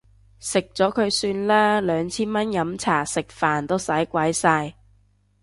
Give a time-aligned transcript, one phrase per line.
[0.39, 4.73] 食咗佢算啦，兩千蚊飲茶食飯都使鬼晒